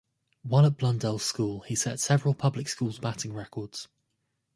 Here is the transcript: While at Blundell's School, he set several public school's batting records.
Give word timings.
While 0.41 0.65
at 0.65 0.77
Blundell's 0.77 1.21
School, 1.21 1.59
he 1.59 1.75
set 1.75 1.99
several 1.99 2.33
public 2.33 2.67
school's 2.67 2.97
batting 2.97 3.33
records. 3.33 3.87